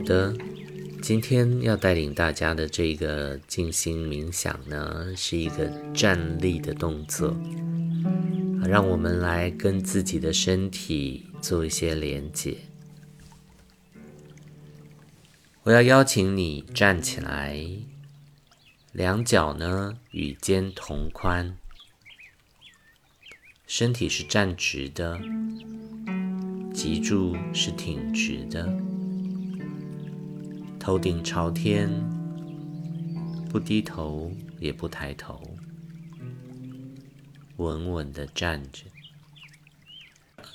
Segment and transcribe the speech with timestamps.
[0.00, 0.34] 好的，
[1.02, 7.36] 今天要带领大家的这个静心冥想呢，是一个站立的动作，
[8.64, 12.56] 让我们来跟自己的身体做一些连接。
[15.64, 17.62] 我要邀请你站起来，
[18.92, 21.58] 两脚呢与肩同宽，
[23.66, 25.20] 身体是站直的，
[26.72, 28.89] 脊柱是挺直的。
[30.80, 31.90] 头顶朝天，
[33.50, 35.38] 不低头也不抬头，
[37.58, 38.84] 稳稳的站着，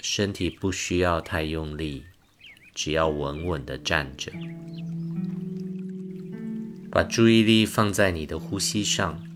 [0.00, 2.04] 身体不需要太用力，
[2.72, 4.30] 只要稳稳的站着，
[6.88, 9.26] 把注意力放在你的呼吸上，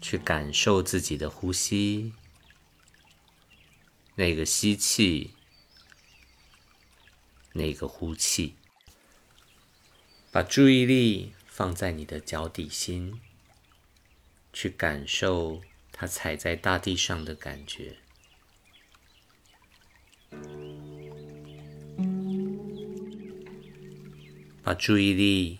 [0.00, 2.12] 去感受自己的呼吸，
[4.16, 5.30] 那个吸气，
[7.52, 8.56] 那个呼气。
[10.32, 13.18] 把注意力放在你的脚底心，
[14.52, 17.96] 去感受它踩在大地上的感觉。
[24.62, 25.58] 把注意力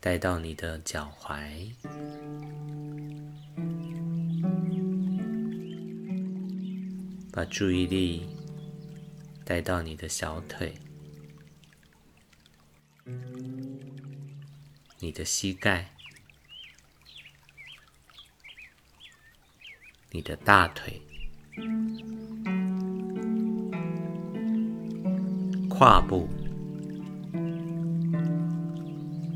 [0.00, 1.72] 带到你的脚踝，
[7.30, 8.26] 把注意力
[9.44, 10.74] 带到你的小腿。
[15.04, 15.90] 你的膝盖，
[20.12, 21.02] 你的大腿，
[25.68, 26.28] 胯部，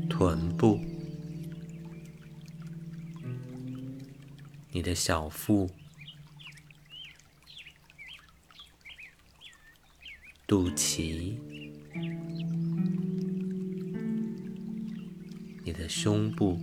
[0.09, 0.79] 臀部，
[4.71, 5.69] 你的小腹，
[10.47, 11.46] 肚脐。
[15.77, 16.59] 你的胸部、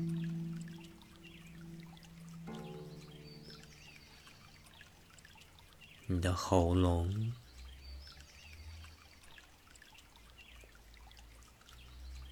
[6.09, 7.33] 你的喉咙、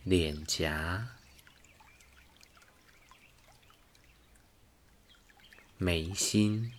[0.02, 1.06] 脸颊、
[5.78, 6.72] 眉心、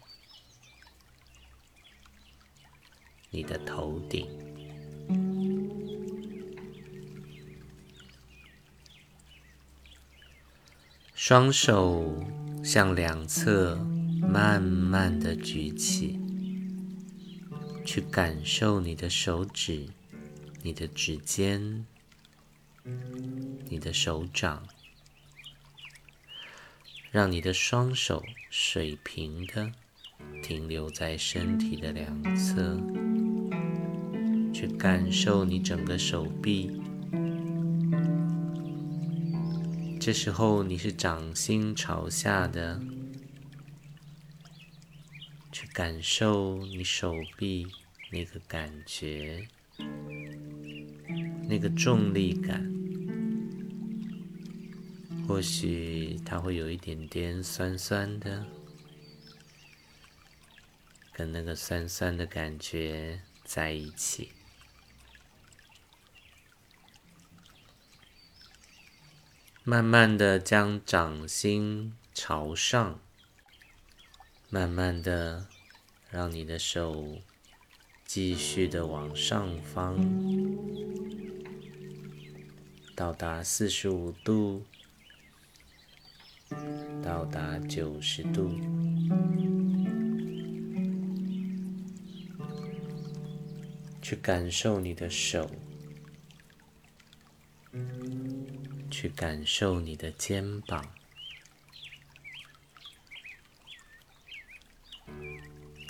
[3.30, 4.53] 你的头顶。
[11.26, 12.22] 双手
[12.66, 13.78] 向两侧
[14.22, 16.20] 慢慢的举起，
[17.86, 19.88] 去感受你的手指、
[20.64, 21.86] 你的指尖、
[23.70, 24.68] 你的手掌，
[27.10, 29.72] 让你的双手水平的
[30.42, 32.78] 停留在身体的两侧，
[34.54, 36.82] 去感受你整个手臂。
[40.06, 42.78] 这时候你是掌心朝下的，
[45.50, 47.66] 去感受你手臂
[48.12, 49.48] 那个感觉，
[51.48, 52.70] 那个重力感，
[55.26, 58.46] 或许它会有一点点酸酸的，
[61.14, 64.34] 跟那个酸酸的感觉在一起。
[69.66, 73.00] 慢慢的将掌心朝上，
[74.50, 75.48] 慢慢的
[76.10, 77.20] 让你的手
[78.06, 79.98] 继续的往上方，
[82.94, 84.66] 到达四十五度，
[87.02, 88.52] 到达九十度，
[94.02, 95.50] 去感受你的手。
[99.04, 100.82] 去感受你的肩膀，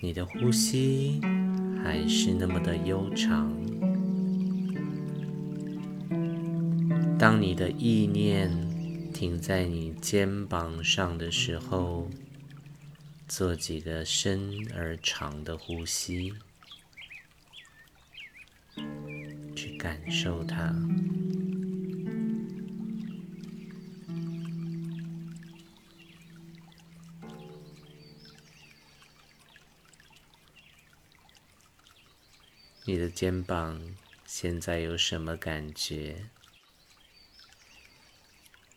[0.01, 1.21] 你的呼吸
[1.83, 3.53] 还是那么的悠长。
[7.19, 8.49] 当你的意念
[9.13, 12.09] 停在你肩膀上的时候，
[13.27, 16.33] 做几个深而长的呼吸，
[19.55, 20.73] 去感受它。
[32.93, 33.81] 你的肩膀
[34.23, 36.27] 现在有什么感觉？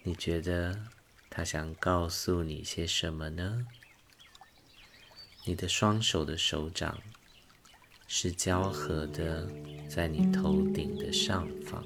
[0.05, 0.87] 你觉得
[1.29, 3.67] 他想告诉你些什么呢？
[5.45, 6.99] 你的双手的手掌
[8.09, 9.51] 是交合的，
[9.87, 11.85] 在你头顶的上方。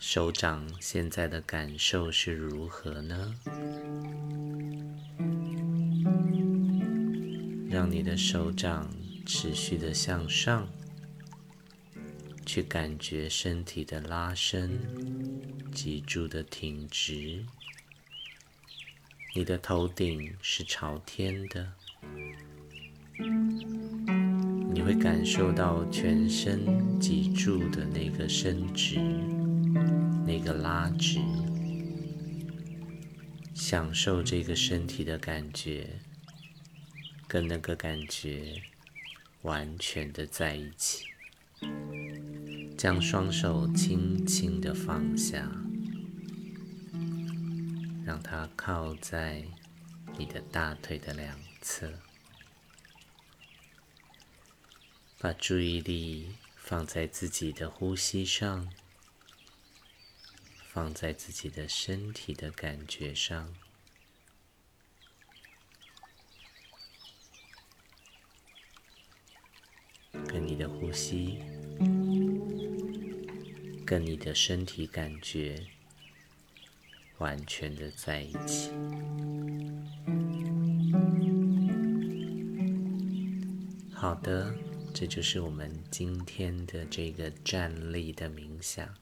[0.00, 3.36] 手掌现在的感受是如何呢？
[7.70, 8.90] 让你的手掌
[9.24, 10.68] 持续的向上，
[12.44, 14.80] 去感觉身体的拉伸，
[15.72, 17.44] 脊柱的挺直。
[19.34, 21.72] 你的头顶是朝天的，
[24.72, 28.98] 你会感受到全身脊柱的那个伸直，
[30.26, 31.20] 那个拉直，
[33.54, 36.00] 享受这个身体的感觉，
[37.28, 38.60] 跟那个感觉
[39.42, 41.04] 完全的在一起。
[42.80, 45.52] 将双手轻轻的放下。
[48.06, 49.44] 让它靠在
[50.16, 51.92] 你的大腿的两侧，
[55.18, 58.72] 把注意力放在自己的呼吸上，
[60.66, 63.54] 放在自己的身体的感觉上，
[70.26, 71.42] 跟你的呼吸，
[73.90, 75.66] 跟你的身体感觉。
[77.18, 78.70] 完全的在一起。
[83.92, 84.54] 好的，
[84.94, 88.94] 这就是我们今天的这个站立的冥想。